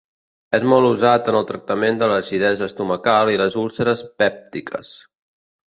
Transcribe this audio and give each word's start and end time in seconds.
És 0.59 0.63
molt 0.69 0.87
usat 0.87 1.29
en 1.33 1.37
el 1.39 1.45
tractament 1.51 1.99
de 1.99 2.09
l'acidesa 2.13 2.71
estomacal 2.71 3.33
i 3.37 3.39
les 3.45 3.61
úlceres 3.67 4.05
pèptiques. 4.25 4.93